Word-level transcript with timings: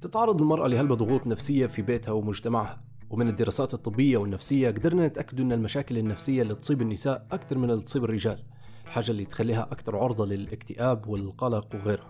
تتعرض 0.00 0.42
المرأة 0.42 0.68
لهالضغوط 0.68 1.26
نفسية 1.26 1.66
في 1.66 1.82
بيتها 1.82 2.12
ومجتمعها. 2.12 2.80
ومن 3.10 3.28
الدراسات 3.28 3.74
الطبية 3.74 4.16
والنفسية 4.16 4.70
قدرنا 4.70 5.06
نتأكد 5.06 5.40
أن 5.40 5.52
المشاكل 5.52 5.98
النفسية 5.98 6.42
اللي 6.42 6.54
تصيب 6.54 6.82
النساء 6.82 7.26
أكثر 7.32 7.58
من 7.58 7.70
اللي 7.70 7.82
تصيب 7.82 8.04
الرجال. 8.04 8.42
الحاجة 8.86 9.10
اللي 9.10 9.24
تخليها 9.24 9.62
أكثر 9.62 9.96
عرضة 9.96 10.26
للاكتئاب 10.26 11.08
والقلق 11.08 11.68
وغيرها. 11.74 12.08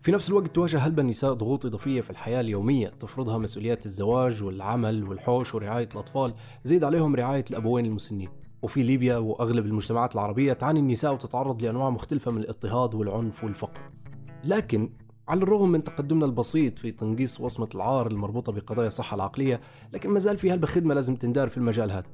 في 0.00 0.12
نفس 0.12 0.28
الوقت 0.28 0.54
تواجه 0.54 0.78
هلبة 0.78 1.02
النساء 1.02 1.32
ضغوط 1.32 1.66
إضافية 1.66 2.00
في 2.00 2.10
الحياة 2.10 2.40
اليومية. 2.40 2.88
تفرضها 2.88 3.38
مسؤوليات 3.38 3.86
الزواج 3.86 4.42
والعمل 4.42 5.04
والحوش 5.08 5.54
ورعاية 5.54 5.88
الأطفال. 5.94 6.34
زيد 6.64 6.84
عليهم 6.84 7.16
رعاية 7.16 7.44
الأبوين 7.50 7.86
المسنين. 7.86 8.28
وفي 8.62 8.82
ليبيا 8.82 9.16
وأغلب 9.16 9.66
المجتمعات 9.66 10.14
العربية 10.14 10.52
تعاني 10.52 10.80
النساء 10.80 11.14
وتتعرض 11.14 11.62
لأنواع 11.62 11.90
مختلفة 11.90 12.30
من 12.30 12.40
الاضطهاد 12.40 12.94
والعنف 12.94 13.44
والفقر. 13.44 13.90
لكن 14.44 14.92
على 15.28 15.42
الرغم 15.42 15.68
من 15.68 15.84
تقدمنا 15.84 16.26
البسيط 16.26 16.78
في 16.78 16.90
تنقيص 16.90 17.40
وصمة 17.40 17.68
العار 17.74 18.06
المربوطة 18.06 18.52
بقضايا 18.52 18.86
الصحة 18.86 19.14
العقلية 19.14 19.60
لكن 19.92 20.10
ما 20.10 20.18
زال 20.18 20.36
في 20.36 20.50
هلبة 20.50 20.66
خدمة 20.66 20.94
لازم 20.94 21.16
تندار 21.16 21.48
في 21.48 21.56
المجال 21.56 21.90
هذا. 21.90 22.06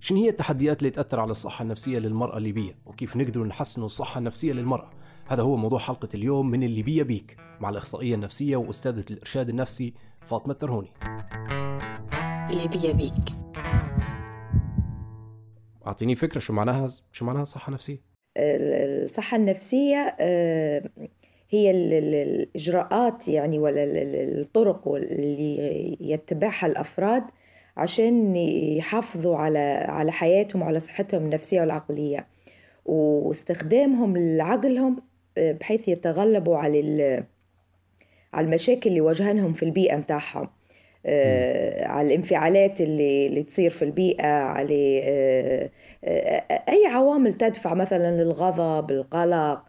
شنو 0.00 0.18
هي 0.18 0.28
التحديات 0.28 0.78
اللي 0.78 0.90
تأثر 0.90 1.20
على 1.20 1.30
الصحة 1.30 1.62
النفسية 1.62 1.98
للمرأة 1.98 2.38
الليبية؟ 2.38 2.78
وكيف 2.86 3.16
نقدر 3.16 3.44
نحسن 3.44 3.82
الصحة 3.82 4.18
النفسية 4.18 4.52
للمرأة؟ 4.52 4.90
هذا 5.26 5.42
هو 5.42 5.56
موضوع 5.56 5.78
حلقة 5.78 6.08
اليوم 6.14 6.50
من 6.50 6.62
الليبية 6.62 7.02
بيك 7.02 7.36
مع 7.60 7.70
الإخصائية 7.70 8.14
النفسية 8.14 8.56
وأستاذة 8.56 9.04
الإرشاد 9.10 9.48
النفسي 9.48 9.94
فاطمة 10.20 10.52
الترهوني 10.52 10.92
الليبية 12.50 12.92
بيك. 12.92 13.36
أعطيني 15.86 16.14
فكرة 16.14 16.40
شو 16.40 16.52
معناها 16.52 16.88
شو 17.12 17.24
معناها 17.24 17.44
صحة 17.44 17.72
نفسية 17.72 18.02
الصحة 18.36 19.36
النفسية 19.36 20.16
آه، 20.20 20.90
هي 21.50 21.70
الإجراءات 21.70 23.28
يعني 23.28 23.58
ولا 23.58 23.84
الطرق 24.40 24.88
اللي 24.88 25.96
يتبعها 26.00 26.66
الأفراد 26.66 27.22
عشان 27.76 28.36
يحافظوا 28.76 29.36
على 29.36 29.58
على 29.88 30.12
حياتهم 30.12 30.62
وعلى 30.62 30.80
صحتهم 30.80 31.24
النفسية 31.24 31.60
والعقلية. 31.60 32.26
واستخدامهم 32.86 34.16
لعقلهم 34.16 35.02
بحيث 35.36 35.88
يتغلبوا 35.88 36.56
على 36.56 37.24
على 38.32 38.46
المشاكل 38.46 38.90
اللي 38.90 39.00
واجهنهم 39.00 39.52
في 39.52 39.62
البيئة 39.62 39.96
متاعهم 39.96 40.48
آه 41.06 41.86
على 41.86 42.06
الانفعالات 42.06 42.80
اللي, 42.80 43.26
اللي 43.26 43.42
تصير 43.42 43.70
في 43.70 43.84
البيئة 43.84 44.26
على 44.26 45.02
آه 45.04 45.70
آه 46.04 46.62
أي 46.68 46.86
عوامل 46.86 47.34
تدفع 47.34 47.74
مثلا 47.74 48.22
للغضب 48.22 48.90
القلق 48.90 49.62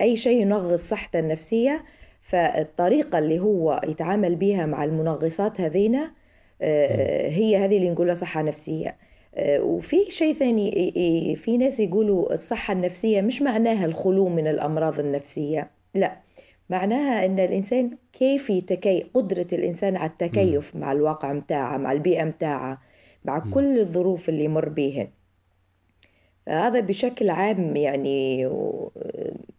أي 0.00 0.16
شيء 0.16 0.40
ينغص 0.42 0.88
صحته 0.88 1.18
النفسية 1.18 1.84
فالطريقة 2.22 3.18
اللي 3.18 3.38
هو 3.38 3.80
يتعامل 3.88 4.34
بها 4.34 4.66
مع 4.66 4.84
المنغصات 4.84 5.60
هذينا 5.60 6.10
آه، 6.62 7.28
هي 7.28 7.56
هذه 7.56 7.76
اللي 7.76 7.90
نقولها 7.90 8.14
صحة 8.14 8.42
نفسية. 8.42 8.96
آه، 9.34 9.62
وفي 9.62 9.96
شيء 10.10 10.34
ثاني 10.34 11.36
في 11.36 11.56
ناس 11.56 11.80
يقولوا 11.80 12.32
الصحة 12.32 12.72
النفسية 12.72 13.20
مش 13.20 13.42
معناها 13.42 13.84
الخلو 13.86 14.28
من 14.28 14.46
الأمراض 14.48 15.00
النفسية 15.00 15.70
لا 15.94 16.16
معناها 16.70 17.24
أن 17.26 17.40
الإنسان 17.40 17.90
كيف 18.12 18.50
يتكي 18.50 19.06
قدرة 19.14 19.46
الإنسان 19.52 19.96
على 19.96 20.10
التكيف 20.10 20.76
مع 20.76 20.92
الواقع 20.92 21.32
متاعه 21.32 21.76
مع 21.76 21.92
البيئة 21.92 22.24
متاعه 22.24 22.78
مع 23.24 23.38
كل 23.38 23.78
الظروف 23.78 24.28
اللي 24.28 24.44
يمر 24.44 24.68
بيهن. 24.68 25.08
هذا 26.48 26.80
بشكل 26.80 27.30
عام 27.30 27.76
يعني 27.76 28.50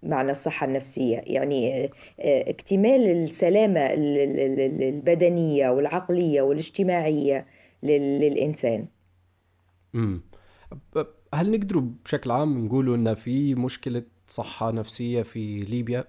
معنى 0.04 0.32
الصحة 0.32 0.68
النفسية. 0.68 1.24
يعني 1.26 1.90
اكتمال 2.20 3.08
السلامة 3.08 3.80
البدنية 3.94 5.70
والعقلية 5.70 6.42
والاجتماعية 6.42 7.46
للإنسان. 7.84 8.86
امم 9.96 10.22
هل 11.34 11.52
نقدروا 11.52 11.84
بشكل 12.06 12.31
عام 12.31 12.66
نقولوا 12.66 12.96
إن 12.96 13.14
في 13.14 13.56
مشكلة 13.56 14.03
صحة 14.28 14.72
نفسية 14.72 15.22
في 15.22 15.59
ليبيا؟ 15.59 16.03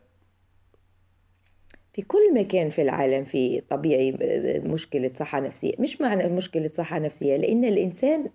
في 1.94 2.02
كل 2.02 2.34
مكان 2.34 2.70
في 2.70 2.82
العالم 2.82 3.24
في 3.24 3.62
طبيعي 3.70 4.12
مشكلة 4.64 5.10
صحة 5.18 5.40
نفسية. 5.40 5.72
مش 5.78 6.00
معنى 6.00 6.28
مشكلة 6.28 6.70
صحة 6.74 6.98
نفسية 6.98 7.36
لأن 7.36 7.64
الإنسان 7.64 8.30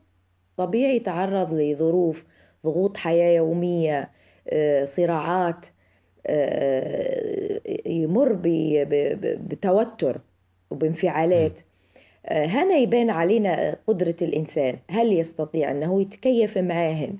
طبيعي 0.58 0.96
يتعرض 0.96 1.54
لظروف 1.54 2.26
ضغوط 2.66 2.98
حياة 2.98 3.36
يومية 3.36 4.10
آه، 4.50 4.86
صراعات 4.86 5.66
آه، 6.28 7.62
يمر 7.86 8.38
بتوتر 9.50 10.22
وبانفعالات. 10.72 11.52
آه، 12.26 12.46
هنا 12.46 12.76
يبان 12.76 13.10
علينا 13.10 13.76
قدرة 13.88 14.16
الإنسان. 14.22 14.76
هل 14.90 15.14
يستطيع 15.14 15.72
أنه 15.72 16.02
يتكيف 16.02 16.58
معاهن؟ 16.58 17.18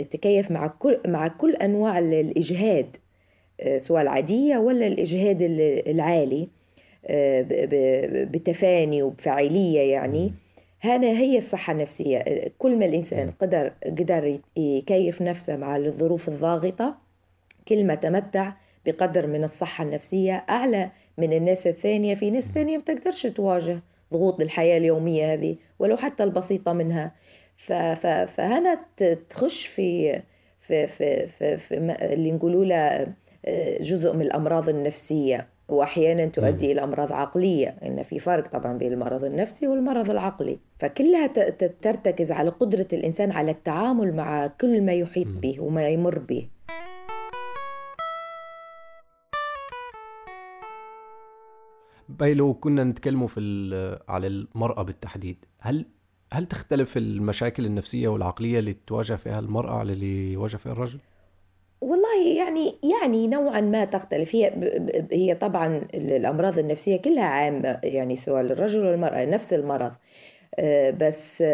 يتكيف 0.00 0.50
مع 0.50 0.66
كل, 0.66 1.00
مع 1.06 1.28
كل 1.28 1.56
أنواع 1.56 1.98
الإجهاد 1.98 2.96
سواء 3.76 4.02
العادية 4.02 4.56
ولا 4.56 4.86
الإجهاد 4.86 5.38
العالي 5.86 6.48
بتفاني 8.24 9.02
وبفاعلية 9.02 9.80
يعني. 9.80 10.32
هنا 10.84 11.06
هي 11.06 11.38
الصحة 11.38 11.72
النفسية. 11.72 12.24
كل 12.58 12.76
ما 12.76 12.84
الإنسان 12.84 13.30
قدر 13.30 13.72
قدر 13.84 14.38
يكيف 14.56 15.22
نفسه 15.22 15.56
مع 15.56 15.76
الظروف 15.76 16.28
الضاغطة 16.28 16.96
كل 17.68 17.84
ما 17.86 17.94
تمتع 17.94 18.52
بقدر 18.86 19.26
من 19.26 19.44
الصحة 19.44 19.84
النفسية 19.84 20.44
أعلى 20.50 20.90
من 21.18 21.32
الناس 21.32 21.66
الثانية. 21.66 22.14
في 22.14 22.30
ناس 22.30 22.48
ثانية 22.48 22.76
ما 22.76 22.84
تقدرش 22.84 23.26
تواجه 23.26 23.80
ضغوط 24.12 24.40
الحياة 24.40 24.78
اليومية 24.78 25.32
هذه 25.32 25.56
ولو 25.78 25.96
حتى 25.96 26.24
البسيطة 26.24 26.72
منها. 26.72 27.12
فهنا 28.26 28.80
تخش 29.30 29.66
في 29.66 30.20
في 30.60 30.86
في, 30.86 31.26
في, 31.26 31.56
في 31.56 31.74
اللي 32.12 32.32
نقولوا 32.32 32.64
له 32.64 33.06
آه، 33.44 33.82
جزء 33.82 34.12
من 34.12 34.22
الأمراض 34.22 34.68
النفسية. 34.68 35.46
وأحيانا 35.72 36.26
تؤدي 36.26 36.72
إلى 36.72 36.84
أمراض 36.84 37.12
عقلية. 37.12 37.68
إن 37.68 38.02
في 38.02 38.18
فرق 38.18 38.52
طبعا 38.52 38.78
بين 38.78 38.92
المرض 38.92 39.24
النفسي 39.24 39.68
والمرض 39.68 40.10
العقلي. 40.10 40.58
فكلها 40.78 41.26
ترتكز 41.82 42.30
على 42.32 42.50
قدرة 42.50 42.88
الإنسان 42.92 43.30
على 43.30 43.50
التعامل 43.50 44.14
مع 44.16 44.46
كل 44.46 44.82
ما 44.82 44.92
يحيط 44.92 45.28
به 45.28 45.60
وما 45.60 45.88
يمر 45.88 46.18
به. 46.18 46.48
باي 52.08 52.34
لو 52.34 52.54
كنا 52.54 52.84
نتكلموا 52.84 53.28
في 53.28 53.40
على 54.08 54.26
المرأة 54.26 54.82
بالتحديد 54.82 55.44
هل 55.60 55.86
هل 56.32 56.46
تختلف 56.46 56.96
المشاكل 56.96 57.66
النفسية 57.66 58.08
والعقلية 58.08 58.58
اللي 58.58 58.72
تواجه 58.86 59.14
فيها 59.14 59.38
المرأة 59.38 59.78
على 59.78 59.92
اللي 59.92 60.32
يواجه 60.32 60.56
فيها 60.56 60.72
الرجل؟ 60.72 60.98
والله 62.20 62.38
يعني 62.38 62.74
يعني 62.82 63.28
نوعا 63.28 63.60
ما 63.60 63.84
تختلف. 63.84 64.34
هي 64.34 64.52
هي 65.12 65.34
طبعا 65.34 65.82
الأمراض 65.94 66.58
النفسية 66.58 66.96
كلها 66.96 67.24
عامة 67.24 67.80
يعني 67.82 68.16
سواء 68.16 68.42
للرجل 68.42 68.84
والمرأة 68.86 69.24
نفس 69.24 69.52
المرض. 69.52 69.92
آه، 70.58 70.90
بس 70.90 71.44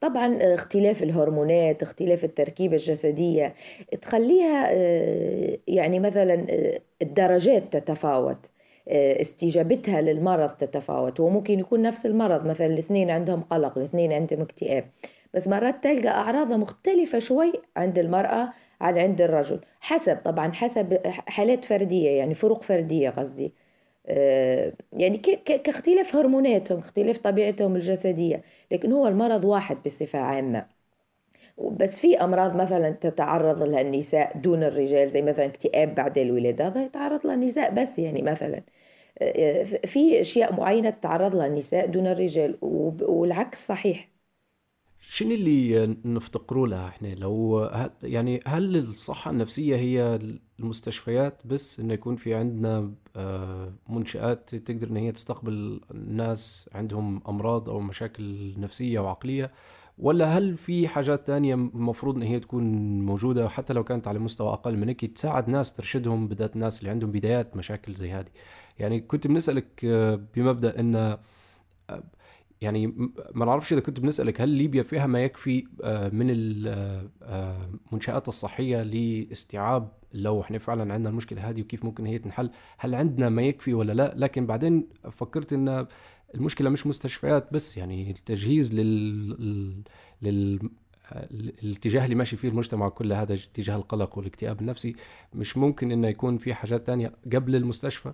طبعا 0.00 0.38
اختلاف 0.54 1.02
الهرمونات 1.02 1.82
اختلاف 1.82 2.24
التركيبة 2.24 2.74
الجسدية 2.76 3.54
تخليها 4.02 4.68
آه، 4.72 5.58
يعني 5.68 6.00
مثلا 6.00 6.46
آه، 6.50 6.80
الدرجات 7.02 7.76
تتفاوت. 7.76 8.46
استجابتها 8.92 10.00
للمرض 10.00 10.50
تتفاوت. 10.50 11.20
وممكن 11.20 11.58
يكون 11.58 11.82
نفس 11.82 12.06
المرض 12.06 12.46
مثلا 12.46 12.66
الاثنين 12.66 13.10
عندهم 13.10 13.40
قلق 13.40 13.78
الاثنين 13.78 14.12
عندهم 14.12 14.40
اكتئاب. 14.40 14.84
بس 15.34 15.48
مرات 15.48 15.84
تلقى 15.84 16.08
أعراضها 16.08 16.56
مختلفة 16.56 17.18
شوي 17.18 17.52
عند 17.76 17.98
المرأة 17.98 18.52
عن 18.80 18.98
عند 18.98 19.20
الرجل. 19.20 19.60
حسب 19.80 20.16
طبعا 20.24 20.52
حسب 20.52 21.00
حالات 21.06 21.64
فردية 21.64 22.10
يعني 22.10 22.34
فروق 22.34 22.62
فردية 22.62 23.10
قصدي. 23.10 23.52
آه، 24.06 24.72
يعني 24.92 25.18
كاختلاف 25.46 26.16
هرموناتهم 26.16 26.78
اختلاف 26.78 27.18
طبيعتهم 27.18 27.76
الجسدية. 27.76 28.42
لكن 28.72 28.92
هو 28.92 29.06
المرض 29.08 29.44
واحد 29.44 29.78
بصفة 29.86 30.18
عامة. 30.18 30.66
بس 31.58 32.00
في 32.00 32.16
أمراض 32.24 32.56
مثلا 32.56 32.90
تتعرض 32.90 33.62
لها 33.62 33.80
النساء 33.80 34.38
دون 34.38 34.62
الرجال 34.62 35.10
زي 35.10 35.22
مثلا 35.22 35.46
اكتئاب 35.46 35.94
بعد 35.94 36.18
الولادة 36.18 36.66
هذا 36.68 36.84
يتعرض 36.84 37.26
لها 37.26 37.34
النساء 37.34 37.70
بس 37.74 37.98
يعني 37.98 38.22
مثلا. 38.22 38.62
آه، 39.18 39.62
في 39.64 40.20
أشياء 40.20 40.54
معينة 40.54 40.90
تتعرض 40.90 41.36
لها 41.36 41.46
النساء 41.46 41.86
دون 41.86 42.06
الرجال 42.06 42.58
والعكس 42.62 43.66
صحيح. 43.66 44.08
شنو 45.00 45.30
اللي 45.30 45.86
نفتقروا 46.04 46.68
لها 46.68 46.88
إحنا؟ 46.88 47.14
لو 47.14 47.58
هل 47.72 47.90
يعني 48.02 48.40
هل 48.46 48.76
الصحة 48.76 49.30
النفسية 49.30 49.76
هي 49.76 50.18
المستشفيات 50.60 51.42
بس 51.44 51.80
إنه 51.80 51.94
يكون 51.94 52.16
في 52.16 52.34
عندنا 52.34 52.92
آه، 53.16 53.72
منشآت 53.88 54.54
تقدر 54.54 54.88
إن 54.88 54.96
هي 54.96 55.12
تستقبل 55.12 55.80
الناس 55.90 56.70
عندهم 56.74 57.22
أمراض 57.28 57.70
أو 57.70 57.80
مشاكل 57.80 58.54
نفسية 58.60 59.00
وعقلية 59.00 59.52
ولا 59.98 60.38
هل 60.38 60.56
في 60.56 60.88
حاجات 60.88 61.26
تانية 61.26 61.54
المفروض 61.54 62.16
إن 62.16 62.22
هي 62.22 62.40
تكون 62.40 62.64
موجودة؟ 63.00 63.48
حتى 63.48 63.72
لو 63.72 63.84
كانت 63.84 64.08
على 64.08 64.18
مستوى 64.18 64.52
أقل 64.52 64.76
من 64.76 64.88
هيك 64.88 65.04
تساعد 65.04 65.48
ناس 65.48 65.72
ترشدهم 65.72 66.28
بدات 66.28 66.54
الناس 66.54 66.78
اللي 66.80 66.90
عندهم 66.90 67.10
بدايات 67.12 67.56
مشاكل 67.56 67.94
زي 67.94 68.10
هذه. 68.12 68.30
يعني 68.78 69.00
كنت 69.00 69.26
بنسألك 69.26 69.84
آه، 69.84 70.20
بمبدأ 70.34 70.80
إن 70.80 70.96
آه، 70.96 71.20
يعني 72.60 72.86
ما 73.34 73.44
نعرفش 73.44 73.72
إذا 73.72 73.80
كنت 73.80 74.00
بنسألك 74.00 74.40
هل 74.40 74.48
ليبيا 74.48 74.82
فيها 74.82 75.06
ما 75.06 75.24
يكفي 75.24 75.64
آه، 75.82 76.08
من 76.08 76.26
المنشآت 76.30 78.28
الصحية 78.28 78.82
لاستيعاب 78.82 79.92
لو 80.12 80.40
إحنا 80.40 80.58
فعلا 80.58 80.94
عندنا 80.94 81.10
المشكلة 81.10 81.50
هذه 81.50 81.60
وكيف 81.60 81.84
ممكن 81.84 82.06
هي 82.06 82.18
تنحل 82.18 82.50
هل 82.78 82.94
عندنا 82.94 83.28
ما 83.28 83.42
يكفي 83.42 83.74
ولا 83.74 83.92
لا؟ 83.92 84.14
لكن 84.16 84.46
بعدين 84.46 84.88
فكرت 85.12 85.52
إن 85.52 85.86
المشكلة 86.34 86.70
مش 86.70 86.86
مستشفيات 86.86 87.52
بس 87.52 87.76
يعني 87.76 88.10
التجهيز 88.10 88.74
لل 88.74 89.82
لل 90.22 90.70
الاتجاه 91.62 92.04
اللي 92.04 92.14
ماشي 92.14 92.36
فيه 92.36 92.48
المجتمع 92.48 92.88
كله 92.88 93.22
هذا 93.22 93.34
اتجاه 93.34 93.76
القلق 93.76 94.18
والاكتئاب 94.18 94.60
النفسي 94.60 94.96
مش 95.34 95.56
ممكن 95.56 95.92
إنه 95.92 96.08
يكون 96.08 96.38
في 96.38 96.54
حاجات 96.54 96.86
تانية 96.86 97.12
قبل 97.32 97.56
المستشفى؟ 97.56 98.12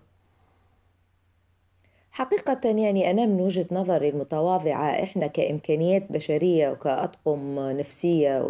حقيقة 2.17 2.61
يعني 2.65 3.11
أنا 3.11 3.27
من 3.27 3.41
وجهة 3.41 3.67
نظري 3.73 4.09
المتواضعة 4.09 5.03
إحنا 5.03 5.27
كإمكانيات 5.27 6.13
بشرية 6.13 6.71
وكأطقم 6.71 7.59
نفسية 7.59 8.45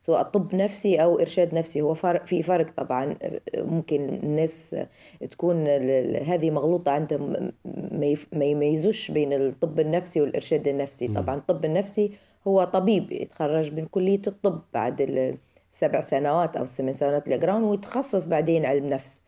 سواء 0.00 0.22
طب 0.22 0.54
نفسي 0.54 1.02
أو 1.02 1.20
إرشاد 1.20 1.54
نفسي 1.54 1.80
هو 1.80 1.94
فرق 1.94 2.26
في 2.26 2.42
فرق 2.42 2.70
طبعا 2.70 3.16
ممكن 3.54 4.08
الناس 4.08 4.76
تكون 5.30 5.66
هذه 6.16 6.50
مغلوطة 6.50 6.90
عندهم 6.90 7.52
ما 8.32 8.44
يميزوش 8.44 9.10
بين 9.10 9.32
الطب 9.32 9.80
النفسي 9.80 10.20
والإرشاد 10.20 10.68
النفسي. 10.68 11.08
طبعا 11.08 11.36
الطب 11.36 11.64
النفسي 11.64 12.12
هو 12.46 12.64
طبيب 12.64 13.12
يتخرج 13.12 13.74
من 13.74 13.86
كلية 13.86 14.22
الطب 14.26 14.62
بعد 14.74 15.00
السبع 15.72 16.00
سنوات 16.00 16.56
أو 16.56 16.62
الثمان 16.62 16.94
سنوات 16.94 17.28
الجراون 17.28 17.62
ويتخصص 17.62 18.26
بعدين 18.26 18.66
علم 18.66 18.86
نفس. 18.86 19.20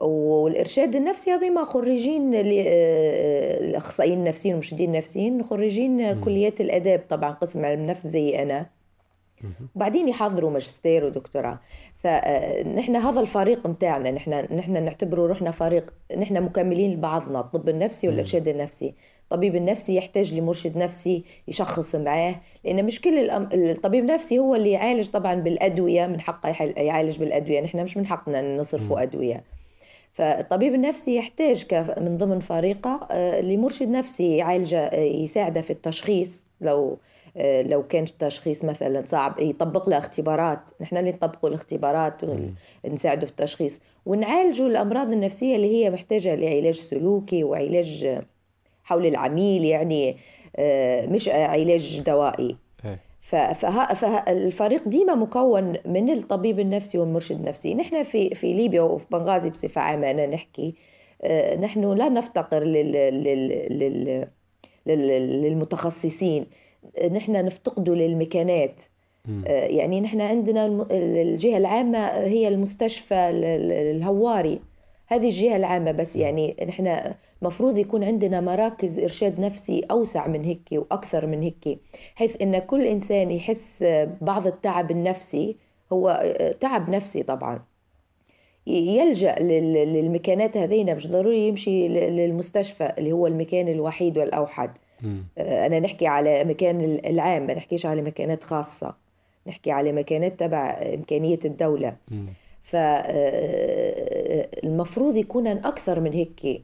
والإرشاد 0.00 0.96
النفسي 0.96 1.30
هذوما 1.30 1.64
خريجين 1.64 2.30
الأخصائيين 2.34 4.18
النفسيين 4.18 4.54
والمرشدين 4.54 4.90
النفسيين 4.90 5.42
خريجين 5.42 6.20
كليات 6.20 6.60
الآداب 6.60 7.00
طبعا 7.10 7.30
قسم 7.30 7.64
علم 7.64 7.86
نفس 7.86 8.06
زي 8.06 8.42
أنا. 8.42 8.66
وبعدين 9.76 10.08
يحضروا 10.08 10.50
ماجستير 10.50 11.04
ودكتوراه. 11.04 11.58
فنحن 11.98 12.96
هذا 12.96 13.20
الفريق 13.20 13.66
متاعنا. 13.66 14.10
نحن 14.10 14.30
نحن 14.30 14.84
نعتبره 14.84 15.26
روحنا 15.26 15.50
فريق 15.50 15.92
نحن 16.16 16.42
مكملين 16.42 16.92
لبعضنا 16.92 17.40
الطب 17.40 17.68
النفسي 17.68 18.08
والارشاد 18.08 18.48
النفسي. 18.48 18.94
الطبيب 19.24 19.56
النفسي 19.56 19.96
يحتاج 19.96 20.34
لمرشد 20.34 20.76
نفسي 20.76 21.24
يشخص 21.48 21.94
معاه 21.94 22.34
لأن 22.64 22.84
مش 22.84 23.00
كل 23.00 23.30
الطبيب 23.30 24.04
النفسي 24.04 24.38
هو 24.38 24.54
اللي 24.54 24.70
يعالج 24.70 25.08
طبعا 25.08 25.34
بالأدوية 25.34 26.06
من 26.06 26.20
حقه 26.20 26.48
يعالج 26.76 27.18
بالأدوية. 27.18 27.60
نحن 27.60 27.84
مش 27.84 27.96
من 27.96 28.06
حقنا 28.06 28.56
نصرفوا 28.56 29.02
أدوية. 29.02 29.44
فالطبيب 30.12 30.74
النفسي 30.74 31.16
يحتاج 31.16 31.74
من 31.74 32.16
ضمن 32.16 32.40
فريقه 32.40 33.08
آه، 33.10 33.40
لمرشد 33.40 33.88
نفسي 33.88 34.36
يعالجه 34.36 34.78
آه، 34.78 35.00
يساعده 35.00 35.60
في 35.60 35.70
التشخيص. 35.70 36.42
لو 36.60 36.90
آه، 36.90 37.13
لو 37.42 37.82
كان 37.82 38.04
التشخيص 38.04 38.64
مثلا 38.64 39.02
صعب 39.06 39.40
يطبق 39.40 39.88
له 39.88 39.98
اختبارات. 39.98 40.60
نحن 40.80 40.96
اللي 40.96 41.10
نطبقوا 41.10 41.48
الاختبارات 41.50 42.22
ونساعده 42.84 43.26
في 43.26 43.32
التشخيص. 43.32 43.80
ونعالجوا 44.06 44.68
الأمراض 44.68 45.12
النفسية 45.12 45.56
اللي 45.56 45.76
هي 45.76 45.90
محتاجة 45.90 46.34
لعلاج 46.34 46.74
سلوكي 46.74 47.44
وعلاج 47.44 48.18
حول 48.84 49.06
العميل 49.06 49.64
يعني 49.64 50.16
مش 51.08 51.28
علاج 51.28 52.00
دوائي. 52.00 52.56
فالفريق 53.94 54.88
ديما 54.88 55.14
مكون 55.14 55.76
من 55.84 56.10
الطبيب 56.10 56.60
النفسي 56.60 56.98
والمرشد 56.98 57.36
النفسي. 57.36 57.74
نحن 57.74 58.02
في 58.02 58.34
في 58.34 58.52
ليبيا 58.52 58.82
وفي 58.82 59.06
بنغازي 59.12 59.50
بصفة 59.50 59.80
عامة 59.80 60.10
أنا 60.10 60.26
نحكي 60.26 60.74
آه، 61.22 61.56
نحن 61.56 61.92
لا 61.92 62.08
نفتقر 62.08 62.64
لل 62.64 62.92
لل 63.72 64.28
للمتخصصين. 65.42 66.46
نحن 67.12 67.32
نفتقده 67.32 67.94
للمكانات 67.94 68.82
آه، 69.46 69.66
يعني 69.66 70.00
نحن 70.00 70.20
عندنا 70.20 70.86
الجهة 70.90 71.56
العامة 71.56 71.98
هي 72.08 72.48
المستشفى 72.48 73.14
الهواري. 73.94 74.60
هذه 75.06 75.26
الجهة 75.26 75.56
العامة 75.56 75.92
بس 75.92 76.16
يعني 76.16 76.56
نحن 76.66 77.14
مفروض 77.42 77.78
يكون 77.78 78.04
عندنا 78.04 78.40
مراكز 78.40 78.98
إرشاد 78.98 79.40
نفسي 79.40 79.80
أوسع 79.90 80.26
من 80.26 80.44
هيك 80.44 80.68
وأكثر 80.72 81.26
من 81.26 81.42
هيك 81.42 81.78
حيث 82.14 82.42
أن 82.42 82.58
كل 82.58 82.86
إنسان 82.86 83.30
يحس 83.30 83.84
بعض 84.20 84.46
التعب 84.46 84.90
النفسي 84.90 85.56
هو 85.92 86.34
تعب 86.60 86.90
نفسي 86.90 87.22
طبعا. 87.22 87.62
يلجأ 88.66 89.34
للمكانات 89.84 90.56
هذين 90.56 90.96
مش 90.96 91.08
ضروري 91.08 91.48
يمشي 91.48 91.88
للمستشفى 91.88 92.92
اللي 92.98 93.12
هو 93.12 93.26
المكان 93.26 93.68
الوحيد 93.68 94.18
والأوحد. 94.18 94.70
أنا 95.38 95.80
نحكي 95.80 96.06
على 96.06 96.44
مكان 96.44 96.80
العام 97.04 97.46
ما 97.46 97.54
نحكيش 97.54 97.86
على 97.86 98.02
مكانات 98.02 98.44
خاصة. 98.44 98.94
نحكي 99.46 99.70
على 99.70 99.92
مكانات 99.92 100.40
تبع 100.40 100.80
إمكانية 100.94 101.38
الدولة. 101.44 101.96
فالمفروض 104.62 105.16
يكون 105.16 105.46
أكثر 105.46 106.00
من 106.00 106.12
هيك 106.12 106.62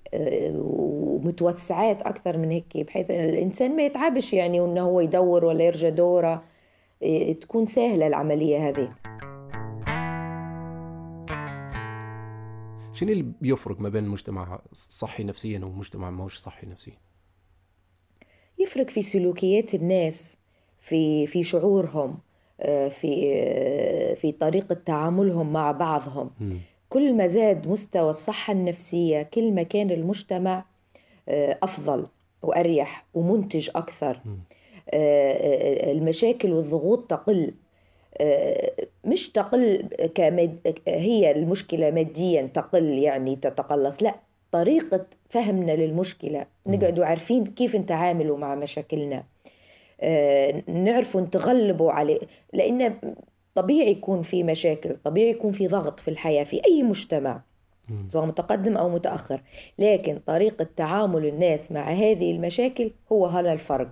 ومتوسعات 0.54 2.02
أكثر 2.02 2.36
من 2.36 2.50
هيك 2.50 2.76
بحيث 2.76 3.10
الإنسان 3.10 3.76
ما 3.76 3.82
يتعبش 3.82 4.32
يعني 4.32 4.60
وإنه 4.60 4.80
هو 4.80 5.00
يدور 5.00 5.44
ولا 5.44 5.64
يرجع 5.64 5.88
دوره. 5.88 6.42
تكون 7.40 7.66
سهلة 7.66 8.06
العملية 8.06 8.68
هذه. 8.68 8.88
شنو 12.92 13.10
اللي 13.10 13.26
بيفرق 13.40 13.80
ما 13.80 13.88
بين 13.88 14.08
مجتمع 14.08 14.60
صحي 14.72 15.24
نفسيا 15.24 15.64
ومجتمع 15.64 16.10
ما 16.10 16.24
هوش 16.24 16.36
صحي 16.36 16.66
نفسيا؟ 16.66 16.94
يفرق 18.60 18.90
في 18.90 19.02
سلوكيات 19.02 19.74
الناس 19.74 20.36
في 20.80 21.26
في 21.26 21.42
شعورهم 21.44 22.18
في 22.90 23.34
في 24.16 24.32
طريقة 24.32 24.74
تعاملهم 24.74 25.52
مع 25.52 25.72
بعضهم. 25.72 26.30
كل 26.88 27.14
ما 27.14 27.26
زاد 27.26 27.68
مستوى 27.68 28.10
الصحة 28.10 28.52
النفسية 28.52 29.22
كل 29.22 29.52
ما 29.52 29.62
كان 29.62 29.90
المجتمع 29.90 30.64
آه، 31.28 31.58
أفضل 31.62 32.06
وأريح 32.42 33.06
ومنتج 33.14 33.70
أكثر. 33.74 34.20
آه، 34.90 35.32
آه، 35.32 35.92
المشاكل 35.92 36.52
والضغوط 36.52 37.10
تقل. 37.10 37.54
مش 39.04 39.28
تقل 39.28 39.88
كمد... 40.14 40.78
هي 40.88 41.30
المشكلة 41.30 41.90
ماديا 41.90 42.42
تقل 42.54 42.84
يعني 42.84 43.36
تتقلص 43.36 44.02
لا. 44.02 44.14
طريقة 44.52 45.06
فهمنا 45.28 45.72
للمشكلة. 45.72 46.46
نقعدوا 46.66 47.04
عارفين 47.04 47.44
كيف 47.44 47.76
نتعاملوا 47.76 48.38
مع 48.38 48.54
مشاكلنا. 48.54 49.24
آه، 50.00 50.62
نعرفوا 50.66 51.20
نتغلبوا 51.20 51.92
عليه. 51.92 52.18
لأن 52.52 52.94
طبيعي 53.54 53.90
يكون 53.90 54.22
في 54.22 54.42
مشاكل 54.42 54.96
طبيعي 55.04 55.30
يكون 55.30 55.52
في 55.52 55.68
ضغط 55.68 56.00
في 56.00 56.08
الحياة 56.08 56.44
في 56.44 56.60
أي 56.66 56.82
مجتمع 56.82 57.40
سواء 58.08 58.26
متقدم 58.26 58.76
أو 58.76 58.88
متأخر. 58.88 59.42
لكن 59.78 60.18
طريقة 60.26 60.66
تعامل 60.76 61.26
الناس 61.26 61.72
مع 61.72 61.90
هذه 61.90 62.30
المشاكل 62.30 62.90
هو 63.12 63.26
هذا 63.26 63.52
الفرق. 63.52 63.88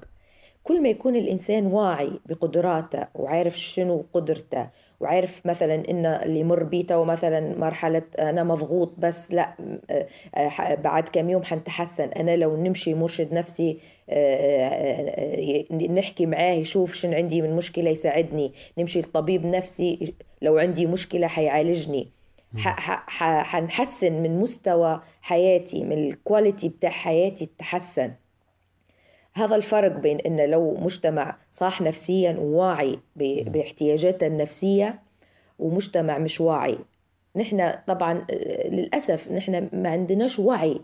كل 0.64 0.82
ما 0.82 0.88
يكون 0.88 1.16
الإنسان 1.16 1.66
واعي 1.66 2.10
بقدراته 2.26 3.06
وعارف 3.14 3.58
شنو 3.58 4.04
قدرته 4.12 4.68
وعارف 5.00 5.46
مثلا 5.46 5.74
إن 5.90 6.06
اللي 6.06 6.40
يمر 6.40 6.62
بيه 6.62 6.86
تو 6.86 7.04
مثلا 7.04 7.58
مرحلة 7.58 8.02
أنا 8.18 8.44
مضغوط 8.44 8.94
بس 8.98 9.32
لا 9.32 9.54
آه، 10.34 10.74
بعد 10.74 11.08
كم 11.08 11.30
يوم 11.30 11.42
حنتحسن 11.42 12.08
أنا 12.08 12.36
لو 12.36 12.56
نمشي 12.56 12.94
مرشد 12.94 13.34
نفسي 13.34 13.78
آه، 14.10 15.64
آه، 15.70 15.74
نحكي 15.74 16.26
معاه 16.26 16.52
يشوف 16.52 16.94
شن 16.94 17.14
عندي 17.14 17.42
من 17.42 17.56
مشكلة 17.56 17.90
يساعدني. 17.90 18.52
نمشي 18.78 19.00
لطبيب 19.00 19.46
نفسي 19.46 20.14
لو 20.42 20.58
عندي 20.58 20.86
مشكلة 20.86 21.26
حيعالجني 21.26 22.08
حنحسن 22.56 24.12
من 24.12 24.40
مستوى 24.40 25.02
حياتي 25.22 25.84
من 25.84 26.08
الكواليتي 26.08 26.68
بتاع 26.68 26.90
حياتي 26.90 27.48
تحسن. 27.58 28.12
هذا 29.34 29.56
الفرق 29.56 29.96
بين 29.96 30.20
ان 30.20 30.50
لو 30.50 30.74
مجتمع 30.74 31.36
صاح 31.52 31.80
نفسيا 31.80 32.36
وواعي 32.40 32.98
باحتياجاته 33.16 34.26
النفسية 34.26 34.98
ومجتمع 35.58 36.18
مش 36.18 36.40
واعي. 36.40 36.78
نحن 37.36 37.72
طبعا 37.86 38.26
للأسف 38.68 39.32
نحن 39.32 39.68
ما 39.72 39.88
عندناش 39.88 40.38
وعي 40.38 40.80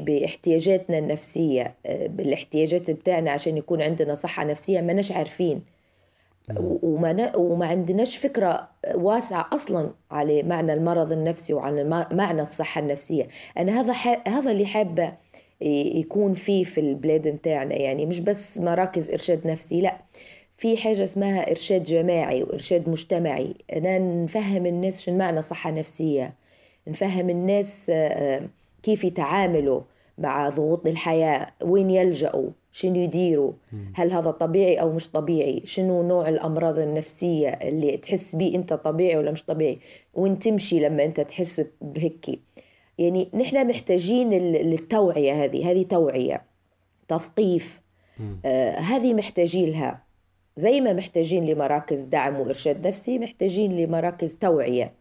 باحتياجاتنا 0.00 0.98
النفسية. 0.98 1.74
بالاحتياجات 1.88 2.90
بتاعنا 2.90 3.30
عشان 3.30 3.56
يكون 3.56 3.82
عندنا 3.82 4.14
صحة 4.14 4.44
نفسية 4.44 4.80
ما 4.80 4.92
نش 4.92 5.12
عارفين. 5.12 5.62
وما 6.82 7.12
ن- 7.12 7.36
وما 7.36 7.66
عندناش 7.66 8.16
فكرة 8.16 8.68
واسعة 8.94 9.48
أصلا 9.52 9.90
على 10.10 10.42
معنى 10.42 10.72
المرض 10.72 11.12
النفسي 11.12 11.54
وعن 11.54 11.88
معنى 12.12 12.42
الصحة 12.42 12.80
النفسية. 12.80 13.28
أنا 13.58 13.80
هذا 13.80 13.92
ح- 13.92 14.28
هذا 14.28 14.50
اللي 14.50 14.66
حابة 14.66 15.12
يكون 15.64 16.34
فيه 16.34 16.64
في 16.64 16.80
البلاد 16.80 17.28
متاعنا 17.28 17.74
يعني 17.74 18.06
مش 18.06 18.20
بس 18.20 18.58
مراكز 18.58 19.10
إرشاد 19.10 19.46
نفسي 19.46 19.80
لا. 19.80 19.98
في 20.56 20.76
حاجة 20.76 21.04
اسمها 21.04 21.50
إرشاد 21.50 21.84
جماعي 21.84 22.42
وإرشاد 22.42 22.88
مجتمعي. 22.88 23.54
أنا 23.72 23.98
نفهم 23.98 24.66
الناس 24.66 25.00
شو 25.00 25.12
معنى 25.12 25.42
صحة 25.42 25.70
نفسية. 25.70 26.34
نفهم 26.88 27.30
الناس 27.30 27.90
آه، 27.90 28.08
آه، 28.08 28.48
كيف 28.82 29.04
يتعاملوا 29.04 29.80
مع 30.18 30.48
ضغوط 30.48 30.86
الحياة. 30.86 31.46
وين 31.62 31.90
يلجأوا؟ 31.90 32.50
شنو 32.72 32.94
يديروا؟ 32.94 33.52
هل 33.94 34.12
هذا 34.12 34.30
طبيعي 34.30 34.80
أو 34.80 34.92
مش 34.92 35.10
طبيعي؟ 35.10 35.62
شنو 35.64 36.02
نوع 36.02 36.28
الأمراض 36.28 36.78
النفسية 36.78 37.48
اللي 37.48 37.96
تحس 37.96 38.36
بيه 38.36 38.54
أنت 38.56 38.72
طبيعي 38.72 39.16
ولا 39.16 39.30
مش 39.30 39.44
طبيعي؟ 39.44 39.78
وين 40.14 40.38
تمشي 40.38 40.80
لما 40.80 41.04
أنت 41.04 41.20
تحس 41.20 41.66
بهيك 41.80 42.40
يعني 42.98 43.28
نحن 43.34 43.68
محتاجين 43.68 44.30
للتوعية 44.30 45.44
هذه 45.44 45.70
هذه 45.70 45.82
توعية 45.82 46.42
تثقيف. 47.08 47.80
آه 48.44 48.76
هذه 48.76 49.14
محتاجين 49.14 49.70
لها. 49.70 50.04
زي 50.56 50.80
ما 50.80 50.92
محتاجين 50.92 51.46
لمراكز 51.46 52.02
دعم 52.02 52.40
وإرشاد 52.40 52.86
نفسي 52.86 53.18
محتاجين 53.18 53.76
لمراكز 53.76 54.36
توعية. 54.36 54.92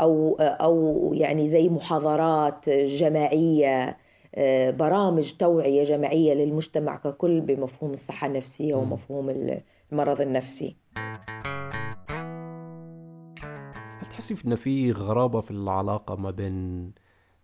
أو 0.00 0.36
أو 0.40 1.10
يعني 1.14 1.48
زي 1.48 1.68
محاضرات 1.68 2.68
جماعية 2.70 3.96
آه، 4.34 4.70
برامج 4.70 5.32
توعية 5.32 5.84
جماعية 5.84 6.34
للمجتمع 6.34 6.96
ككل 6.96 7.40
بمفهوم 7.40 7.92
الصحة 7.92 8.26
النفسية 8.26 8.74
ومفهوم 8.74 9.60
المرض 9.92 10.20
النفسي. 10.20 10.76
هل 14.02 14.08
تحسي 14.08 14.36
ان 14.46 14.56
في 14.56 14.92
غرابة 14.92 15.40
في 15.40 15.50
العلاقة 15.50 16.16
ما 16.16 16.30
بين 16.30 16.92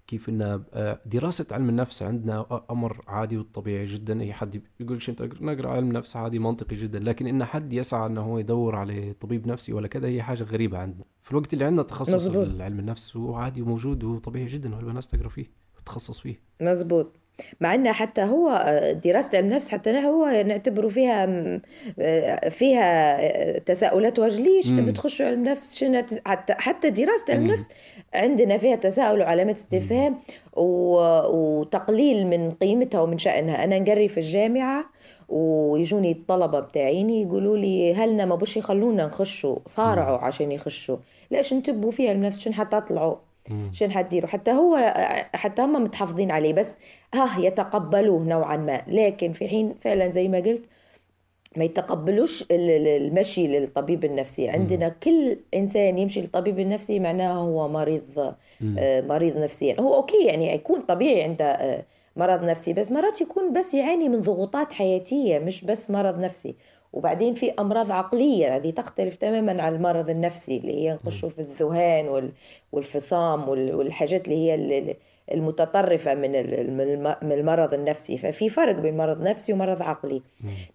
كيف 0.06 0.28
ان 0.28 0.64
آه، 0.72 1.00
دراسة 1.06 1.46
علم 1.50 1.68
النفس 1.68 2.02
عندنا 2.02 2.62
أمر 2.70 3.00
عادي 3.08 3.38
وطبيعي 3.38 3.84
جدا. 3.84 4.20
أي 4.20 4.32
حد 4.32 4.62
يقول 4.80 4.98
أنت 5.08 5.22
نقرا 5.22 5.70
علم 5.70 5.92
نفس 5.92 6.16
عادي 6.16 6.38
منطقي 6.38 6.76
جدا. 6.76 6.98
لكن 6.98 7.26
إن 7.26 7.44
حد 7.44 7.72
يسعى 7.72 8.06
إنه 8.06 8.20
هو 8.20 8.38
يدور 8.38 8.76
على 8.76 9.12
طبيب 9.12 9.46
نفسي 9.46 9.72
ولا 9.72 9.88
كذا 9.88 10.08
هي 10.08 10.22
حاجة 10.22 10.42
غريبة 10.42 10.78
عندنا. 10.78 11.04
في 11.22 11.30
الوقت 11.30 11.52
اللي 11.52 11.64
عندنا 11.64 11.82
تخصص. 11.82 12.26
علم 12.36 12.78
النفس 12.78 13.16
هو 13.16 13.34
عادي 13.34 13.62
وموجود 13.62 14.04
وطبيعي 14.04 14.46
جدا 14.46 14.76
والناس 14.76 15.08
تقرأ 15.08 15.28
فيه 15.28 15.46
وتتخصص 15.76 16.20
فيه. 16.20 16.40
مزبوط 16.60 17.16
مع 17.60 17.74
انها 17.74 17.92
حتى 17.92 18.22
هو 18.22 18.48
آه، 18.50 18.92
دراسة 18.92 19.38
علم 19.38 19.46
النفس 19.46 19.68
حتى 19.68 19.90
هو 19.90 20.26
نعتبره 20.46 20.88
فيها 20.88 21.28
آه، 22.00 22.48
فيها 22.48 23.16
آه، 23.20 23.58
تساؤلات 23.58 24.18
وجليش 24.18 24.68
مم. 24.68 24.76
تبي 24.76 24.92
تخشوا 24.92 25.26
علم 25.26 25.42
نفس 25.44 25.76
شنو؟ 25.76 26.02
حتى 26.26 26.54
حتى 26.54 26.90
دراسة 26.90 27.24
علم. 27.28 27.44
النفس 27.44 27.68
عندنا 28.14 28.58
فيها 28.58 28.76
تساؤل 28.76 29.20
وعلامات 29.20 29.56
استفهام 29.56 30.18
وتقليل 30.56 32.26
من 32.26 32.50
قيمتها 32.50 33.00
ومن 33.00 33.18
شأنها. 33.18 33.64
أنا 33.64 33.78
نقري 33.78 34.08
في 34.08 34.18
الجامعة 34.18 34.84
ويجوني 35.28 36.12
الطلبة 36.12 36.60
بتاعيني 36.60 37.22
يقولوا 37.22 37.56
لي 37.56 37.94
هلنا 37.94 38.24
ما 38.24 38.34
بوش 38.34 38.56
يخلونا 38.56 39.06
نخشوا 39.06 39.56
صارعوا 39.66 40.18
عشان 40.18 40.52
يخشوا. 40.52 40.96
ليش 41.30 41.52
انتبهوا 41.52 41.90
فيها 41.90 42.10
علم 42.10 42.18
النفس 42.18 42.40
شن 42.40 42.54
حتطلعوا؟ 42.54 43.14
مم. 43.14 43.27
شن 43.72 43.90
حتديروا 43.92 44.28
حتى 44.28 44.50
هو 44.50 44.76
حتى 45.34 45.62
هم 45.62 45.84
متحفظين 45.84 46.30
عليه 46.30 46.52
بس 46.52 46.76
ها 47.14 47.40
يتقبلوه 47.40 48.22
نوعا 48.22 48.56
ما. 48.56 48.82
لكن 48.86 49.32
في 49.32 49.48
حين 49.48 49.74
فعلا 49.80 50.08
زي 50.10 50.28
ما 50.28 50.38
قلت 50.38 50.62
ما 51.56 51.64
يتقبلوش 51.64 52.42
ال- 52.42 52.50
ال- 52.70 52.86
المشي 53.06 53.46
للطبيب 53.46 54.04
النفسي. 54.04 54.48
عندنا 54.48 54.88
كل 54.88 55.36
إنسان 55.54 55.98
يمشي 55.98 56.20
للطبيب 56.20 56.58
النفسي 56.58 56.98
معناه 56.98 57.32
هو 57.32 57.68
مريض 57.68 58.34
آه، 58.78 59.00
مريض 59.00 59.36
نفسيا. 59.36 59.80
هو 59.80 59.94
أوكي 59.94 60.24
يعني 60.26 60.54
يكون 60.54 60.80
طبيعي 60.80 61.22
عنده 61.22 61.44
آه، 61.44 61.82
مرض 62.16 62.44
نفسي 62.44 62.72
بس 62.72 62.92
مرات 62.92 63.20
يكون 63.20 63.52
بس 63.52 63.74
يعاني 63.74 64.08
من 64.08 64.20
ضغوطات 64.20 64.72
حياتية 64.72 65.38
مش 65.38 65.64
بس 65.64 65.90
مرض 65.90 66.18
نفسي. 66.20 66.54
وبعدين 66.92 67.34
في 67.34 67.52
أمراض 67.58 67.92
عقلية 67.92 68.56
هذه 68.56 68.70
تختلف 68.70 69.16
تماما 69.16 69.62
عن 69.62 69.74
المرض 69.74 70.10
النفسي 70.10 70.56
اللي 70.56 70.74
هي 70.74 70.92
نخشوا 70.92 71.28
في 71.28 71.38
الذهان 71.38 72.08
وال- 72.08 72.32
والفصام 72.72 73.48
وال- 73.48 73.74
والحاجات 73.74 74.24
اللي 74.28 74.36
هي 74.46 74.54
ال- 74.54 74.72
ال- 74.72 74.94
المتطرفة 75.34 76.14
من 76.14 76.30
من 76.76 76.80
الم- 76.80 77.16
من 77.22 77.32
المرض 77.32 77.74
النفسي. 77.74 78.18
ففي 78.18 78.48
فرق 78.48 78.74
بين 78.74 78.96
مرض 78.96 79.22
نفسي 79.22 79.52
ومرض 79.52 79.82
عقلي. 79.82 80.22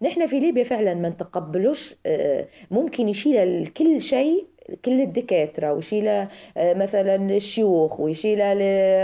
نحن 0.02 0.26
في 0.28 0.40
ليبيا 0.40 0.64
فعلا 0.64 0.94
ما 0.94 1.10
نتقبلوش 1.10 1.96
آه، 2.06 2.46
ممكن 2.72 3.10
يشيل 3.10 3.68
كل 3.68 4.02
شيء 4.02 4.46
كل 4.86 5.02
الدكاترة 5.02 5.74
ويشيلها 5.74 6.30
آه، 6.58 6.74
مثلا 6.74 7.16
الشيوخ 7.16 8.00
ويشيلها 8.00 8.54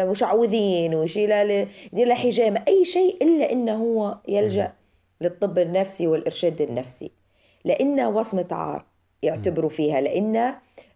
المشعوذين 0.04 0.96
ويشيلها 0.96 1.44
ل- 1.44 1.68
يدير 1.94 2.08
لها 2.08 2.16
حجامة 2.16 2.64
أي 2.68 2.86
شيء 2.86 3.18
إلا 3.24 3.52
إنه 3.52 3.76
هو 3.76 4.18
يلجأ 4.28 4.72
للطب 5.22 5.60
النفسي 5.60 6.08
والإرشاد 6.08 6.62
النفسي. 6.62 7.12
لأنه 7.66 8.10
وصمة 8.10 8.48
عار 8.52 8.86
يعتبروا 9.24 9.70
فيها 9.70 10.02
لأن 10.02 10.54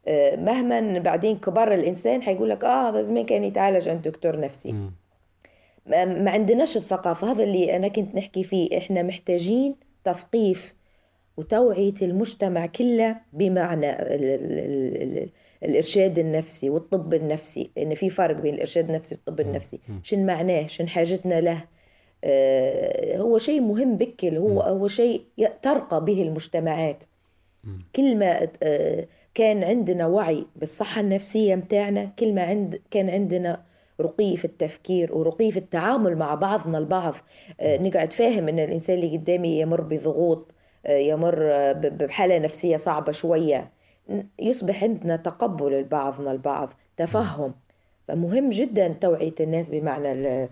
آه، 0.08 0.36
مهما 0.36 1.00
بعدين 1.00 1.38
كبر 1.38 1.74
الإنسان 1.74 2.22
حيقول 2.22 2.50
لك 2.50 2.64
آه 2.64 2.90
هذا 2.90 3.02
زمان 3.02 3.26
كان 3.26 3.44
يتعالج 3.44 3.90
عند 3.90 4.02
دكتور 4.02 4.40
نفسي. 4.40 4.76
ما 5.86 6.32
عندناش 6.32 6.78
الثقافة. 6.78 7.32
هذا 7.32 7.44
اللي 7.44 7.76
أنا 7.76 7.88
كنت 7.88 8.16
نحكي 8.16 8.44
فيه 8.44 8.78
إحنا 8.78 9.04
محتاجين 9.04 9.76
تثقيف 10.04 10.74
وتوعية 11.38 11.94
المجتمع 12.02 12.66
كله 12.66 13.16
بمعنى 13.34 13.90
ال 13.90 14.24
ال 14.24 14.60
ال 14.60 15.18
ال 15.18 15.30
الإرشاد 15.64 16.20
النفسي 16.20 16.70
والطب 16.70 17.14
النفسي. 17.14 17.70
لأن 17.78 17.96
في 17.96 18.10
فرق 18.10 18.36
بين 18.36 18.54
الإرشاد 18.54 18.90
النفسي 18.90 19.16
والطب 19.16 19.40
النفسي. 19.40 19.80
شن 20.04 20.26
معناه؟ 20.26 20.68
شن 20.68 20.88
حاجتنا 20.88 21.42
له؟ 21.42 21.64
هو 23.18 23.38
شيء 23.38 23.62
مهم 23.62 23.98
بكل 23.98 24.38
هو 24.38 24.62
هو 24.62 24.88
شيء 24.88 25.22
ترقى 25.62 26.06
به 26.06 26.22
المجتمعات. 26.24 27.04
كل 27.96 28.18
ما 28.18 28.48
آه، 28.64 29.06
كان 29.34 29.64
عندنا 29.64 30.08
وعي 30.08 30.46
بالصحة 30.56 31.02
النفسية 31.02 31.56
متاعنا 31.56 32.10
كل 32.20 32.34
ما 32.36 32.44
عند 32.44 32.82
كان 32.92 33.10
عندنا 33.10 33.62
رقي 34.02 34.38
في 34.38 34.46
التفكير 34.46 35.16
ورقي 35.18 35.52
في 35.52 35.60
التعامل 35.60 36.16
مع 36.16 36.36
بعضنا 36.36 36.78
البعض. 36.78 37.14
آه، 37.60 37.78
نقعد 37.78 38.14
فاهم 38.14 38.48
إن 38.48 38.60
الإنسان 38.60 38.96
اللي 38.96 39.18
قدامي 39.18 39.60
يمر 39.60 39.82
بضغوط 39.82 40.52
آه، 40.86 40.98
يمر 40.98 41.38
آه، 41.42 41.72
بحالة 41.74 42.40
نفسية 42.40 42.78
صعبة 42.78 43.12
شوية. 43.12 43.72
يصبح 44.40 44.84
عندنا 44.84 45.16
تقبل 45.16 45.80
لبعضنا 45.80 46.32
البعض 46.32 46.74
تفهم. 46.98 47.54
فمهم 48.08 48.50
جدا 48.50 48.88
توعية 48.88 49.36
الناس 49.40 49.70
بمعنى 49.70 50.12
ال- 50.12 50.26
آه، 50.26 50.50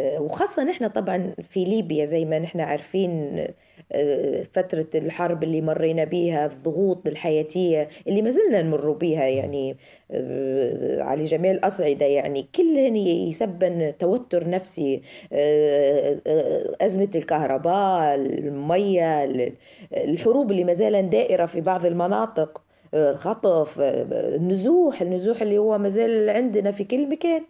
وخاصة 0.00 0.64
نحن 0.64 0.88
طبعا 0.88 1.34
في 1.50 1.64
ليبيا 1.64 2.04
زي 2.06 2.24
ما 2.24 2.38
نحن 2.38 2.60
عارفين 2.60 3.44
آه، 3.92 4.42
فترة 4.52 4.86
الحرب 4.94 5.42
اللي 5.42 5.60
مرينا 5.60 6.04
بيها 6.04 6.46
الضغوط 6.46 7.06
الحياتية 7.06 7.88
اللي 8.08 8.22
ما 8.22 8.30
زلنا 8.30 8.62
نمر 8.62 8.90
بيها 8.92 9.24
يعني 9.26 9.76
آه، 10.10 11.02
على 11.02 11.24
جميع 11.24 11.50
الأصعدة 11.50 12.06
يعني. 12.06 12.46
كلهن 12.56 12.96
يسبن 12.96 13.92
توتر 13.98 14.48
نفسي 14.50 15.02
آه، 15.32 16.18
آه، 16.26 16.76
أزمة 16.80 17.08
الكهرباء 17.14 18.14
المية 18.14 19.24
ال- 19.24 19.52
الحروب 19.96 20.50
اللي 20.50 20.64
ما 20.64 20.74
زالت 20.74 21.12
دائرة 21.12 21.46
في 21.46 21.60
بعض 21.60 21.86
المناطق 21.86 22.62
آه، 22.94 23.10
الخطف 23.10 23.80
آه، 23.80 24.06
النزوح 24.36 25.02
النزوح 25.02 25.42
اللي 25.42 25.58
هو 25.58 25.78
ما 25.78 25.88
زال 25.88 26.30
عندنا 26.30 26.70
في 26.72 26.84
كل 26.84 27.08
مكان. 27.08 27.42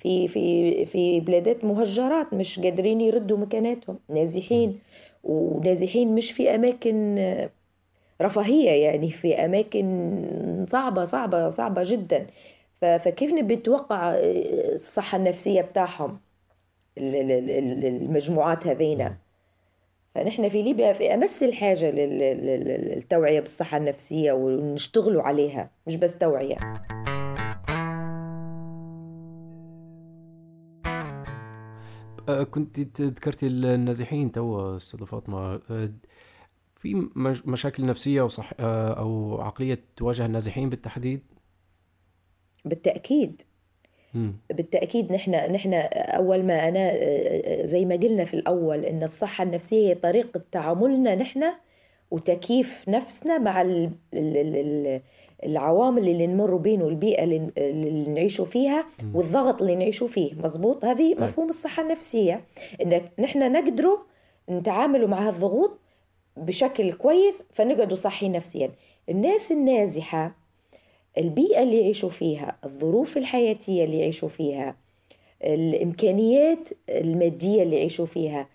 في 0.00 0.28
في 0.28 0.86
في 0.86 1.20
بلادات 1.20 1.64
مهجرات 1.64 2.34
مش 2.34 2.60
قادرين 2.60 3.00
يردوا 3.00 3.38
مكاناتهم 3.38 3.98
نازحين. 4.08 4.78
ونازحين 5.24 6.14
مش 6.14 6.32
في 6.32 6.54
أماكن 6.54 7.18
رفاهية 8.22 8.70
يعني 8.84 9.10
في 9.10 9.34
أماكن 9.34 10.66
صعبة 10.68 11.04
صعبة 11.04 11.50
صعبة 11.50 11.82
جدا. 11.84 12.26
فكيف 12.80 13.32
نبي 13.32 13.56
نتوقع 13.56 14.14
الصحة 14.14 15.16
النفسية 15.18 15.60
بتاعهم 15.62 16.18
ال- 16.98 17.14
ال- 17.16 17.50
ال- 17.50 17.84
المجموعات 17.86 18.66
هذينا؟ 18.66 19.16
فنحن 20.14 20.48
في 20.48 20.62
ليبيا 20.62 20.92
في 20.92 21.14
أمس 21.14 21.42
الحاجة 21.42 21.90
لل- 21.90 22.18
لل- 22.18 22.88
للتوعية 22.94 23.40
بالصحة 23.40 23.76
النفسية 23.76 24.32
ونشتغلوا 24.32 25.22
عليها 25.22 25.70
مش 25.86 25.96
بس 25.96 26.18
توعية. 26.18 26.56
كنت 32.30 32.80
ت- 32.80 33.00
ذكرتي 33.02 33.46
النازحين 33.46 34.32
تو 34.32 34.76
أستاذة 34.76 35.04
فاطمة 35.04 35.60
آه، 35.70 35.90
في 36.74 36.94
مش- 37.16 37.46
مشاكل 37.46 37.86
نفسية 37.86 38.20
أو 38.20 38.28
صح 38.28 38.50
آه، 38.60 38.92
أو 38.98 39.40
عقلية 39.40 39.78
تواجه 39.96 40.26
النازحين 40.26 40.70
بالتحديد؟ 40.70 41.22
بالتأكيد 42.64 43.42
مم. 44.14 44.36
بالتأكيد 44.50 45.12
نحن 45.12 45.30
نحن 45.52 45.74
أول 45.94 46.42
ما 46.44 46.68
أنا 46.68 46.92
زي 47.66 47.84
ما 47.84 47.94
قلنا 47.96 48.24
في 48.24 48.34
الأول 48.34 48.84
إن 48.84 49.02
الصحة 49.02 49.44
النفسية 49.44 49.88
هي 49.88 49.94
طريقة 49.94 50.40
تعاملنا 50.52 51.14
نحن 51.14 51.44
وتكييف 52.10 52.84
نفسنا 52.88 53.38
مع 53.38 53.62
ال- 53.62 53.90
ال- 54.14 54.36
ال- 54.56 55.00
العوامل 55.44 56.08
اللي 56.08 56.26
نمر 56.26 56.56
بين 56.56 56.82
والبيئة 56.82 57.24
اللي 57.24 57.50
اللي 57.58 58.10
نعيشوا 58.10 58.44
فيها 58.44 58.86
والضغط 59.14 59.60
اللي 59.62 59.74
نعيشوا 59.74 60.08
فيه 60.08 60.34
مزبوط 60.34 60.84
هذه 60.84 61.14
مفهوم 61.14 61.48
الصحة 61.48 61.82
النفسية 61.82 62.44
إنك 62.82 63.12
نحن 63.18 63.52
نقدروا 63.52 63.98
نتعاملوا 64.50 65.08
مع 65.08 65.28
هالضغوط 65.28 65.78
بشكل 66.36 66.92
كويس 66.92 67.44
فنقعدوا 67.52 67.96
صحي 67.96 68.28
نفسيا. 68.28 68.70
الناس 69.08 69.52
النازحة 69.52 70.34
البيئة 71.18 71.62
اللي 71.62 71.80
يعيشوا 71.80 72.10
فيها 72.10 72.56
الظروف 72.64 73.16
الحياتية 73.16 73.84
اللي 73.84 73.98
يعيشوا 74.00 74.28
فيها 74.28 74.76
الإمكانيات 75.44 76.68
المادية 76.88 77.62
اللي 77.62 77.76
يعيشوا 77.76 78.06
فيها 78.06 78.48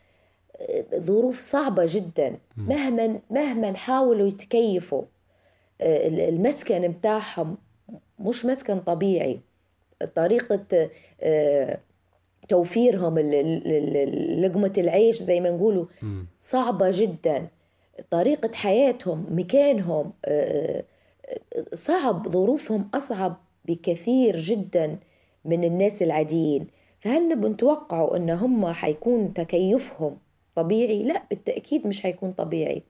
ظروف 0.95 1.39
صعبة 1.39 1.85
جدا. 1.87 2.37
مهما 2.57 3.19
مهما 3.29 3.73
حاولوا 3.73 4.27
يتكيفوا. 4.27 5.03
المسكن 5.81 6.89
متاعهم 6.89 7.57
مش 8.19 8.45
مسكن 8.45 8.79
طبيعي. 8.79 9.39
طريقة 10.15 10.89
آه، 11.21 11.79
توفيرهم 12.49 13.19
لقمة 14.39 14.73
العيش 14.77 15.17
زي 15.17 15.39
ما 15.39 15.49
نقولوا 15.49 15.85
صعبة 16.41 16.91
جدا. 16.91 17.47
طريقة 18.11 18.51
حياتهم 18.53 19.25
مكانهم 19.29 20.13
آه، 20.25 20.83
صعب 21.73 22.29
ظروفهم 22.29 22.89
أصعب 22.93 23.37
بكثير 23.65 24.37
جدا 24.37 24.97
من 25.45 25.63
الناس 25.63 26.01
العاديين. 26.01 26.67
فهل 26.99 27.29
نبي 27.29 27.47
نتوقعوا 27.47 28.17
إن 28.17 28.29
هم 28.29 28.73
حيكون 28.73 29.33
تكيفهم 29.33 30.17
طبيعي؟ 30.55 31.03
لا 31.03 31.23
بالتأكيد 31.29 31.87
مش 31.87 32.01
حيكون 32.01 32.31
طبيعي. 32.31 32.83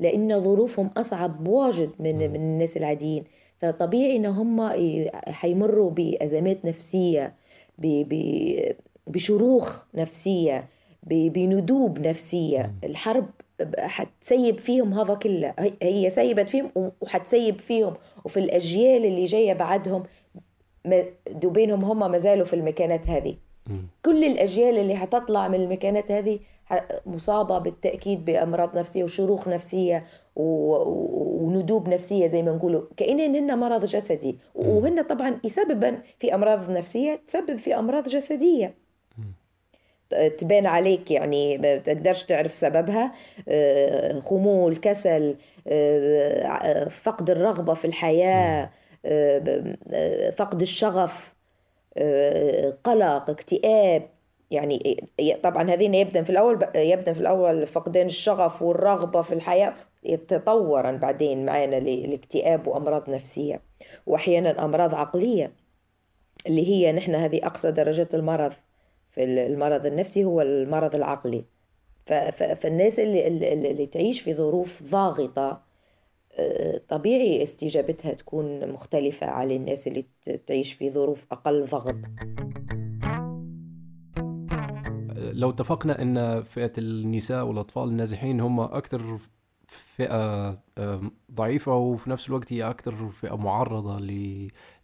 لأن 0.00 0.40
ظروفهم 0.40 0.90
أصعب 0.96 1.44
بواجد 1.44 1.90
من 1.98 2.16
من 2.18 2.34
الناس 2.36 2.76
العاديين. 2.76 3.24
فطبيعي 3.62 4.16
إن 4.16 4.26
هم 4.26 4.68
حيمروا 5.28 5.90
بأزمات 5.90 6.64
نفسية 6.64 7.34
بشروخ 9.06 9.84
نفسية 9.94 10.68
بندوب 11.06 11.98
نفسية. 11.98 12.72
الحرب 12.84 13.26
حتسيب 13.78 14.58
فيهم 14.58 14.94
هذا 14.94 15.14
كله. 15.14 15.54
هي- 15.82 16.10
سيبت 16.10 16.48
فيهم 16.48 16.70
وحتسيب 17.00 17.58
فيهم. 17.58 17.94
وفي 18.24 18.36
الأجيال 18.40 19.04
اللي 19.04 19.24
جاية 19.24 19.52
بعدهم 19.52 20.02
دوبينهم 21.30 21.84
هم 21.84 22.10
ما 22.10 22.18
زالوا 22.18 22.44
في 22.44 22.54
المكانات 22.54 23.06
هذه. 23.08 23.34
كل 24.04 24.24
الأجيال 24.24 24.78
اللي 24.78 24.96
حتطلع 24.96 25.48
من 25.48 25.54
المكانات 25.54 26.10
هذه 26.10 26.38
مصابة 27.06 27.58
بالتأكيد 27.58 28.24
بأمراض 28.24 28.78
نفسية 28.78 29.04
وشروخ 29.04 29.48
نفسية 29.48 30.04
وندوب 30.36 31.88
نفسية 31.88 32.26
زي 32.26 32.42
ما 32.42 32.52
نقولوا. 32.52 32.82
كأنهن 32.96 33.36
هن 33.36 33.58
مرض 33.58 33.84
جسدي. 33.84 34.38
وهن 34.54 35.02
طبعا 35.02 35.40
يسببا 35.44 35.98
في 36.18 36.34
أمراض 36.34 36.70
نفسية 36.70 37.20
تسبب 37.28 37.56
في 37.56 37.78
أمراض 37.78 38.08
جسدية. 38.08 38.74
تبان 40.38 40.66
عليك 40.66 41.10
يعني 41.10 41.58
ما 41.58 41.76
بتقدرش 41.76 42.22
تعرف 42.22 42.56
سببها. 42.56 43.12
آه، 43.48 44.20
خمول 44.20 44.76
كسل 44.76 45.36
آه، 45.68 46.88
فقد 46.88 47.30
الرغبة 47.30 47.74
في 47.74 47.84
الحياة 47.84 48.70
آه، 49.04 49.66
آه، 49.92 50.30
فقد 50.30 50.60
الشغف 50.60 51.34
آه، 51.96 52.78
قلق 52.84 53.30
اكتئاب. 53.30 54.15
يعني 54.50 55.08
طبعا 55.42 55.70
هذين 55.70 55.94
يبدا 55.94 56.22
في 56.22 56.30
الأول 56.30 56.66
يبدا 56.74 57.12
في 57.12 57.20
الأول 57.20 57.66
فقدان 57.66 58.06
الشغف 58.06 58.62
والرغبة 58.62 59.22
في 59.22 59.34
الحياة 59.34 59.74
يتطورا 60.04 60.92
بعدين 60.92 61.44
معنا 61.44 61.76
لاكتئاب 61.80 62.66
وأمراض 62.66 63.10
نفسية 63.10 63.60
واحيانا 64.06 64.64
أمراض 64.64 64.94
عقلية 64.94 65.52
اللي 66.46 66.68
هي 66.68 66.92
نحن 66.92 67.14
هذه 67.14 67.46
أقصى 67.46 67.70
درجات 67.70 68.14
المرض 68.14 68.52
في 69.10 69.24
المرض 69.24 69.86
النفسي 69.86 70.24
هو 70.24 70.40
المرض 70.40 70.94
العقلي. 70.94 71.44
فالناس 72.06 72.98
اللي, 73.00 73.26
اللي, 73.26 73.86
تعيش 73.86 74.20
في 74.20 74.34
ظروف 74.34 74.82
ضاغطة 74.82 75.62
آه، 76.38 76.80
طبيعي 76.88 77.42
استجابتها 77.42 78.12
تكون 78.12 78.68
مختلفة 78.72 79.26
عن 79.26 79.50
الناس 79.50 79.86
اللي 79.86 80.04
تعيش 80.46 80.72
في 80.72 80.90
ظروف 80.90 81.26
أقل 81.32 81.64
ضغط. 81.64 81.96
لو 85.36 85.50
اتفقنا 85.50 86.02
إن 86.02 86.42
فئة 86.42 86.72
النساء 86.78 87.44
والأطفال 87.44 87.88
النازحين 87.88 88.40
هم 88.40 88.60
أكثر 88.60 89.18
فئة 89.68 90.48
آم، 90.78 91.10
ضعيفة 91.32 91.76
وفي 91.76 92.10
نفس 92.10 92.28
الوقت 92.28 92.52
هي 92.52 92.62
أكثر 92.70 92.92
فئة 93.08 93.36
معرضة 93.36 93.98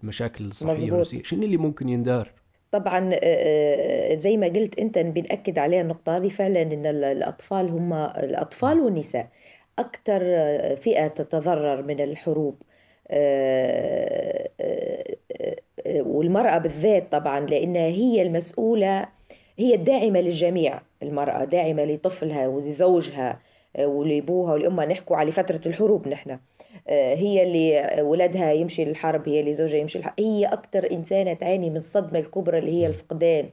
لمشاكل 0.03 0.53
صحيه. 0.53 0.93
ونفسيه 0.93 1.23
شنو 1.23 1.43
اللي 1.43 1.57
ممكن 1.57 1.89
يندار 1.89 2.33
طبعا 2.73 3.11
آه، 3.15 3.19
آه، 3.23 4.17
زي 4.17 4.37
ما 4.37 4.47
قلت 4.47 4.79
أنت 4.79 4.99
بنأكد 4.99 5.59
عليها 5.59 5.81
النقطة 5.81 6.17
هذه 6.17 6.29
فعلا 6.29 6.63
أن 6.63 6.87
ال- 6.87 7.05
الأطفال 7.05 7.69
هم 7.71 7.93
الأطفال 7.93 8.81
والنساء 8.81 9.29
أكثر 9.79 10.21
آه، 10.25 10.75
فئة 10.75 11.07
تتضرر 11.09 11.83
من 11.83 12.01
الحروب 12.01 12.63
آه، 13.09 14.49
آه، 14.61 15.17
آه، 15.87 16.03
والمرأة 16.03 16.59
بالذات 16.59 17.13
طبعا 17.13 17.41
لأنها 17.41 17.87
هي 17.87 18.23
المسؤولة 18.23 19.09
هي 19.63 19.75
الداعمة 19.75 20.21
للجميع 20.21 20.81
المرأة 21.03 21.45
داعمة 21.45 21.85
لطفلها 21.85 22.47
ولزوجها 22.49 23.41
آه، 23.77 23.87
ولأبوها 23.87 24.53
ولأمها. 24.53 24.87
نحكوا 24.87 25.17
على 25.17 25.33
فترة 25.33 25.61
الحروب 25.67 26.09
نحن. 26.09 26.39
آه، 26.89 27.15
هي 27.15 27.43
اللي 27.43 28.03
ولدها 28.03 28.53
يمشي 28.53 28.85
للحرب 28.85 29.29
هي 29.29 29.41
اللي 29.41 29.53
زوجها 29.53 29.79
يمشي 29.79 29.99
للحرب. 29.99 30.15
هي 30.21 30.45
أكتر 30.47 30.91
إنسانة 30.93 31.33
تعاني 31.33 31.71
من 31.71 31.77
الصدمة 31.77 32.19
الكبرى 32.19 32.59
اللي 32.59 32.71
هي 32.73 32.87
الفقدان. 32.87 33.49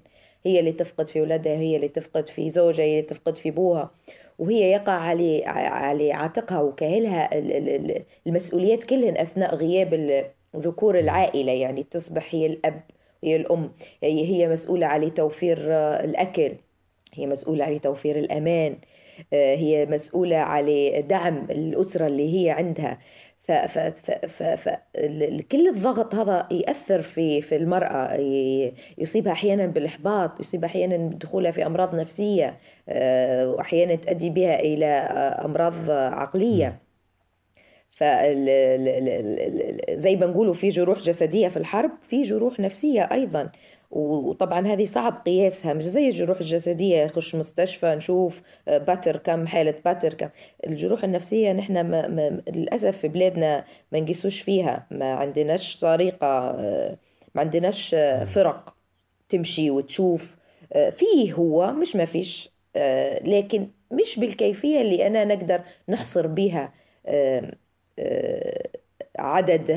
هي 0.45 0.60
اللي 0.60 0.72
تفقد 0.72 1.08
في 1.08 1.22
ولدها 1.22 1.54
هي 1.58 1.76
اللي 1.76 1.88
تفقد 1.88 2.30
في 2.30 2.50
زوجها 2.50 2.84
هي 2.86 2.91
اللي 2.91 3.02
تفقد 3.02 3.36
في 3.38 3.50
أبوها. 3.50 3.91
وهي 4.39 4.72
يقع 4.72 4.93
على 4.93 5.45
على 5.45 6.12
عاتقها 6.12 6.62
وكاهلها 6.62 7.38
ال- 7.39 7.52
ال- 7.52 7.69
ال- 7.91 8.04
المسؤوليات 8.28 8.84
كلهن 8.84 9.17
أثناء 9.17 9.56
غياب 9.56 10.24
ذكور 10.56 11.00
العائلة. 11.00 11.52
يعني 11.52 11.84
تصبح 11.84 12.36
هي 12.36 12.45
الأب. 12.45 12.82
هي 13.23 13.36
الأم. 13.36 13.71
هي 14.03 14.25
هي 14.25 14.47
مسؤولة 14.47 14.88
على 14.88 15.10
توفير 15.10 15.58
آه، 15.73 16.03
الأكل 16.03 16.51
هي 17.13 17.27
مسؤولة 17.27 17.65
على 17.65 17.79
توفير 17.79 18.19
الأمان 18.19 18.77
آه، 19.34 19.55
هي 19.55 19.86
مسؤولة 19.86 20.38
على 20.38 21.01
دعم 21.01 21.47
الأسرة 21.51 22.08
اللي 22.08 22.45
هي 22.45 22.49
عندها. 22.51 22.99
ف 23.43 23.51
ف 23.51 23.77
ف 23.79 24.12
ف 24.12 24.43
ف 24.43 24.69
ال- 24.95 25.47
كل 25.47 25.67
الضغط 25.67 26.15
هذا 26.15 26.47
يأثر 26.51 27.01
في 27.01 27.41
في 27.41 27.55
المرأة. 27.55 28.15
يصيبها 28.97 29.32
أحيانا 29.34 29.65
بالإحباط 29.65 30.39
يصيبها 30.39 30.65
أحيانا 30.69 30.97
بدخولها 30.97 31.51
في 31.51 31.65
أمراض 31.65 31.95
نفسية 31.95 32.58
آه، 32.89 33.49
وأحيانا 33.49 33.95
تؤدي 33.95 34.29
بها 34.29 34.60
إلى 34.60 34.86
أمراض 35.45 35.89
عقلية. 35.91 36.79
فال 37.91 38.49
ال- 38.49 38.88
ال- 38.88 39.10
ال- 39.10 39.89
ال- 39.91 39.99
زي 39.99 40.15
ما 40.15 40.25
نقولوا 40.25 40.54
في 40.54 40.69
جروح 40.69 40.99
جسدية 40.99 41.47
في 41.47 41.58
الحرب 41.58 41.91
في 42.02 42.21
جروح 42.21 42.60
نفسية 42.60 43.10
أيضا. 43.12 43.49
وطبعا 43.91 44.67
هذه 44.67 44.86
صعب 44.86 45.21
قياسها 45.25 45.73
مش 45.73 45.84
زي 45.86 46.08
الجروح 46.08 46.39
الجسدية 46.39 46.97
يخش 46.97 47.36
مستشفى 47.36 47.86
نشوف 47.95 48.41
آه، 48.67 48.78
باتر 48.78 49.17
كم 49.17 49.47
حالة 49.47 49.73
باتر 49.86 50.13
كم. 50.13 50.30
الجروح 50.67 51.04
النفسية 51.04 51.52
نحن 51.54 51.73
ما 51.82 52.08
ما 52.08 52.41
للأسف 52.47 52.97
في 52.97 53.08
بلادنا 53.08 53.65
ما 53.91 53.99
نقيسوش 53.99 54.41
فيها. 54.41 54.88
ما 54.91 55.13
عندناش 55.13 55.80
طريقة 55.80 56.28
آه، 56.28 56.97
ما 57.36 57.41
عندناش 57.41 57.93
آه، 57.95 58.23
فرق 58.23 58.73
تمشي 59.30 59.71
وتشوف. 59.71 60.36
فيه 60.91 61.34
هو 61.34 61.71
مش 61.71 61.95
ما 61.95 62.06
فيش 62.06 62.49
لكن 63.23 63.67
مش 63.91 64.19
بالكيفية 64.19 64.82
اللي 64.82 65.08
أنا 65.08 65.25
نقدر 65.25 65.62
نحصر 65.89 66.28
بها 66.28 66.73
عدد 69.20 69.72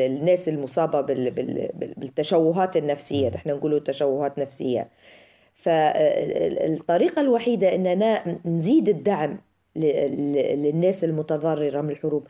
الناس 0.00 0.48
المصابة 0.48 1.00
بال- 1.00 1.30
بال- 1.30 1.70
بال- 1.74 1.94
بالتشوهات 1.96 2.76
النفسية. 2.76 3.28
نحن 3.28 3.50
نقولوا 3.50 3.78
تشوهات 3.78 4.38
نفسية. 4.38 4.88
فالطريقة 5.54 7.20
الوحيدة 7.20 7.74
أننا 7.74 8.38
نزيد 8.44 8.88
الدعم 8.88 9.38
للناس 9.76 11.04
المتضررة 11.04 11.80
من 11.80 11.90
الحروب. 11.90 12.26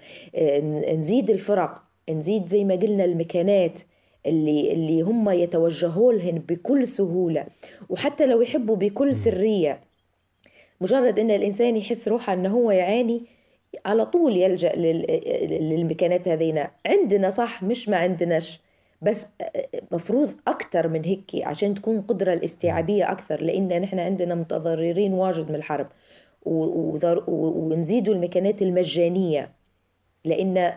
نزيد 0.95 1.31
الفرق. 1.31 1.83
نزيد 2.11 2.47
زي 2.49 2.65
ما 2.65 2.75
قلنا 2.75 3.05
المكانات 3.05 3.81
اللي 4.27 4.73
اللي 4.73 5.03
هم 5.03 5.31
يتوجهوا 5.31 6.13
لهن 6.13 6.39
بكل 6.39 6.87
سهولة. 6.87 7.47
وحتى 7.89 8.27
لو 8.27 8.43
يحبوا 8.43 8.77
بكل 8.77 9.15
سرية. 9.15 9.81
مجرد 10.81 11.19
إن 11.19 11.31
الإنسان 11.31 11.77
يحس 11.77 12.09
روحه 12.09 12.33
انه 12.33 12.49
هو 12.49 12.71
يعاني 12.71 13.23
على 13.85 14.07
طول 14.07 14.37
يلجأ 14.37 14.73
لل- 14.77 15.07
للمكانات 15.71 16.29
هذينا. 16.29 16.71
عندنا 16.87 17.31
صح 17.31 17.63
مش 17.63 17.89
ما 17.89 17.97
عندناش. 17.97 18.61
بس 19.03 19.27
مفروض 19.93 20.33
أكتر 20.49 20.89
من 20.89 21.05
هيك 21.05 21.31
عشان 21.43 21.75
تكون 21.75 22.01
قدرة 22.01 22.33
الاستيعابية 22.33 23.13
أكثر 23.13 23.43
لأن 23.43 23.81
نحن 23.83 23.99
عندنا 23.99 24.35
متضررين 24.35 25.13
واجد 25.13 25.49
من 25.49 25.55
الحرب. 25.55 25.87
ونزيدوا 26.47 28.15
المكانات 28.15 28.63
المجانية. 28.63 29.51
لأن 30.25 30.55
آه، 30.59 30.73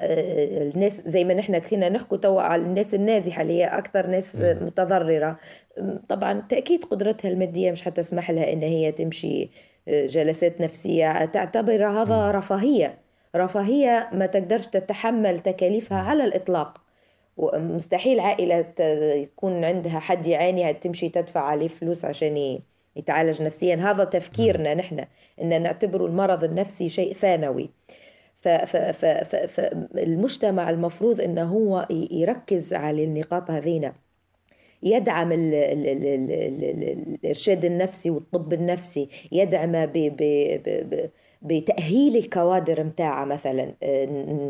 الناس 0.62 1.02
زي 1.08 1.24
ما 1.24 1.34
نحن 1.34 1.60
كنا 1.60 1.90
نحكوا 1.90 2.18
توا 2.18 2.42
على 2.42 2.62
الناس 2.62 2.94
النازحة 2.94 3.42
اللي 3.42 3.54
هي 3.54 3.66
أكثر 3.66 4.08
ناس 4.08 4.36
متضررة. 4.36 5.38
طبعا 6.10 6.42
تأكيد 6.50 6.84
قدرتها 6.86 7.30
المادية 7.32 7.72
مش 7.72 7.82
حتسمح 7.82 8.32
لها 8.32 8.54
إن 8.54 8.62
هي 8.62 8.92
تمشي 8.92 9.50
جلسات 9.90 10.62
نفسية 10.62 11.26
تعتبر 11.26 11.88
هذا 11.88 12.32
رفاهية. 12.32 12.98
رفاهية 13.36 14.10
ما 14.14 14.26
تقدرش 14.26 14.68
تتحمل 14.68 15.40
تكاليفها 15.40 15.98
على 15.98 16.24
الإطلاق. 16.24 16.82
مستحيل 17.54 18.20
عائلة 18.20 18.66
يكون 19.16 19.66
عندها 19.66 20.00
حد 20.00 20.28
يعاني 20.28 20.74
تمشي 20.74 21.10
تدفع 21.10 21.42
عليه 21.42 21.68
فلوس 21.68 22.06
عشان 22.06 22.60
يتعالج 22.96 23.42
نفسيا. 23.42 23.76
هذا 23.76 24.04
تفكيرنا 24.04 24.74
نحن 24.74 25.06
إن 25.42 25.62
نعتبر 25.62 26.06
المرض 26.06 26.44
النفسي 26.44 26.90
شيء 26.90 27.14
ثانوي. 27.14 27.70
فالمجتمع 29.52 30.70
المفروض 30.70 31.22
إنه 31.22 31.44
هو 31.44 31.88
يركز 32.12 32.74
على 32.74 33.04
النقاط 33.04 33.52
هذينا. 33.52 33.94
يدعم 34.84 35.32
ال 35.32 35.54
ال 35.56 35.88
ال 35.88 36.06
ال 36.06 36.32
ال 36.64 37.16
الإرشاد 37.24 37.66
النفسي 37.66 38.10
والطب 38.10 38.54
النفسي 38.54 39.10
يدعم 39.32 39.72
ب 39.86 39.92
ب 39.94 40.24
ب 40.66 41.10
بتأهيل 41.42 42.18
الكوادر 42.18 42.84
متاعها 42.84 43.26
مثلا. 43.26 43.74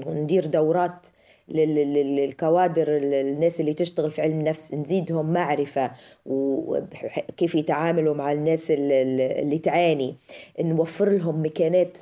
ندير 0.08 0.46
دورات 0.46 1.08
للكوادر 1.50 2.86
الناس 2.89 3.60
اللي 3.60 3.74
تشتغل 3.74 4.12
في 4.12 4.22
علم 4.22 4.39
النفس 4.39 4.74
نزيدهم 4.74 5.34
معرفة 5.34 5.92
وكيف 6.26 7.56
يتعاملوا 7.56 8.15
مع 8.15 8.32
الناس 8.32 8.72
اللي 8.72 9.60
تعاني. 9.63 10.15
نوفر 10.60 11.10
لهم 11.10 11.46
مكانات 11.46 11.98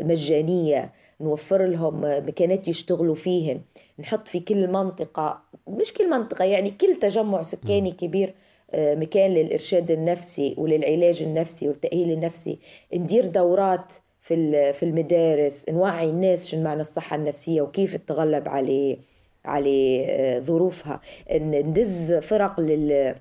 مجانية. 0.00 0.92
نوفر 1.20 1.66
لهم 1.66 2.00
مكانات 2.04 2.68
يشتغلوا 2.68 3.14
فيهن. 3.14 3.60
نحط 3.98 4.28
في 4.28 4.40
كل 4.40 4.68
منطقة 4.68 5.40
مش 5.68 5.92
كل 5.94 6.10
منطقة 6.10 6.44
يعني 6.44 6.70
كل 6.70 6.94
تجمع 7.00 7.42
سكاني 7.42 7.90
كبير 7.92 8.34
آه، 8.72 8.94
مكان 8.94 9.30
للإرشاد 9.30 9.90
النفسي 9.90 10.54
وللعلاج 10.58 11.22
النفسي 11.22 11.68
والتأهيل 11.68 12.10
النفسي. 12.10 12.58
ندير 12.94 13.26
دورات 13.26 13.92
في 14.22 14.72
في 14.72 14.82
المدارس 14.82 15.68
نوعي 15.68 16.10
الناس 16.10 16.46
شنو 16.46 16.62
معنى 16.62 16.80
الصحة 16.80 17.16
النفسية 17.16 17.62
وكيف 17.62 17.96
تتغلب 17.96 18.48
عليه 18.48 18.98
على 19.44 20.04
آه، 20.08 20.38
ظروفها. 20.38 21.00
ندز 21.32 22.12
فرق 22.12 22.60
لل 22.60 23.14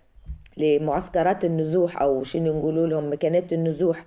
لمعسكرات 0.58 1.46
النزوح 1.46 2.02
أو 2.02 2.24
شنو 2.24 2.60
نقولوا 2.60 2.88
لهم 2.88 3.12
مكانات 3.12 3.54
النزوح. 3.54 4.06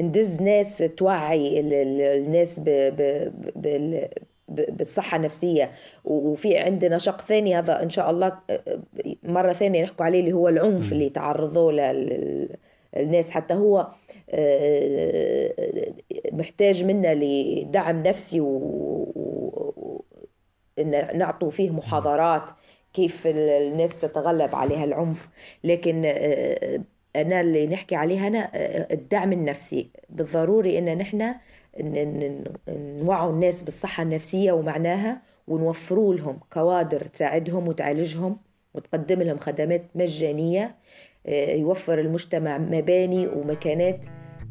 ندز 0.00 0.42
ناس 0.42 0.78
توعي 0.78 1.60
الناس 1.60 2.60
ب 2.60 2.64
ب 2.66 3.32
ب 3.56 4.00
بالصحة 4.48 5.16
النفسية. 5.16 5.70
وفي 6.04 6.58
عندنا 6.58 6.98
شق 6.98 7.20
ثاني 7.20 7.58
هذا 7.58 7.82
إن 7.82 7.90
شاء 7.90 8.10
الله 8.10 8.38
مرة 9.22 9.52
ثانية 9.52 9.82
نحكوا 9.82 10.06
عليه 10.06 10.20
اللي 10.20 10.32
هو 10.32 10.48
العنف 10.48 10.92
اللي 10.92 11.08
تعرضوا 11.08 11.72
له 11.72 11.90
الناس 12.96 13.30
حتى 13.30 13.54
هو 13.54 13.88
محتاج 16.32 16.84
منا 16.84 17.14
لدعم 17.14 18.02
نفسي 18.02 18.40
و 18.40 20.04
نعطوا 21.14 21.50
فيه 21.50 21.70
محاضرات 21.70 22.50
كيف 22.94 23.26
الناس 23.26 23.98
تتغلب 23.98 24.54
عليها 24.54 24.84
العنف. 24.84 25.28
لكن 25.64 26.02
أنا 27.16 27.40
اللي 27.40 27.66
نحكي 27.66 27.94
عليها 27.94 28.28
أنا 28.28 28.50
الدعم 28.92 29.32
النفسي. 29.32 29.90
بالضروري 30.10 30.78
إن 30.78 30.98
نحن 30.98 31.34
نوعوا 32.68 33.32
الناس 33.32 33.62
بالصحة 33.62 34.02
النفسية 34.02 34.52
ومعناها 34.52 35.22
ونوفروا 35.48 36.14
لهم 36.14 36.40
كوادر 36.52 37.06
تساعدهم 37.06 37.68
وتعالجهم 37.68 38.36
وتقدم 38.74 39.22
لهم 39.22 39.38
خدمات 39.38 39.82
مجانية 39.94 40.76
آه، 41.26 41.54
يوفر 41.54 42.00
المجتمع 42.00 42.58
مباني 42.58 43.28
ومكانات 43.28 44.00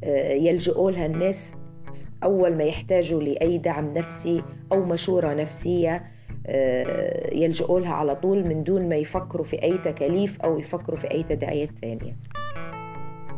آه، 0.04 0.34
يلجؤوا 0.34 0.92
لها 0.92 1.06
الناس 1.06 1.52
أول 2.24 2.56
ما 2.56 2.64
يحتاجوا 2.64 3.22
لأي 3.22 3.58
دعم 3.58 3.94
نفسي 3.94 4.44
أو 4.72 4.86
مشورة 4.86 5.34
نفسية 5.34 6.04
آه، 6.48 7.36
يلجؤوا 7.36 7.80
لها 7.80 7.94
على 7.94 8.16
طول 8.16 8.48
من 8.48 8.64
دون 8.64 8.90
ما 8.90 8.96
يفكروا 8.96 9.46
في 9.46 9.64
أي 9.64 9.78
تكاليف 9.78 10.42
أو 10.42 10.60
يفكروا 10.60 10.98
في 10.98 11.12
أي 11.12 11.24
تداعيات 11.24 11.70
ثانية. 11.82 12.16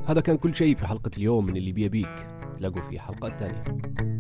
هذا 0.08 0.22
كان 0.22 0.38
كل 0.38 0.56
شيء 0.56 0.76
في 0.76 0.88
حلقة 0.88 1.12
اليوم 1.18 1.46
من 1.46 1.58
اللي 1.58 1.72
بيا 1.72 1.88
بيك 1.88 2.28
تلاقوا 2.58 2.82
في 2.82 3.00
بيا 3.00 3.30
بيك 3.30 4.13